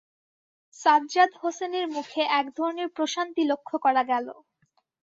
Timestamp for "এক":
2.39-2.45